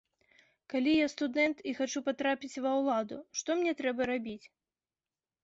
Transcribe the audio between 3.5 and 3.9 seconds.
мне